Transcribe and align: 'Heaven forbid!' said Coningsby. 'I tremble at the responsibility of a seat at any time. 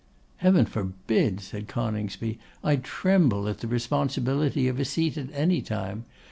'Heaven 0.37 0.65
forbid!' 0.65 1.41
said 1.41 1.67
Coningsby. 1.67 2.39
'I 2.63 2.75
tremble 2.77 3.47
at 3.47 3.59
the 3.59 3.67
responsibility 3.67 4.67
of 4.67 4.79
a 4.79 4.83
seat 4.85 5.15
at 5.15 5.29
any 5.31 5.61
time. 5.61 6.05